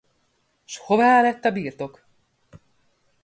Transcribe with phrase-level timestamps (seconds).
[0.65, 2.01] S hová lett a birtok?